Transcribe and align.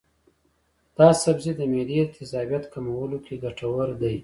دا 0.97 1.09
سبزی 1.23 1.51
د 1.55 1.61
معدې 1.71 1.99
د 2.07 2.11
تیزابیت 2.15 2.63
کمولو 2.73 3.17
کې 3.25 3.35
ګټور 3.43 3.89
دی. 4.01 4.15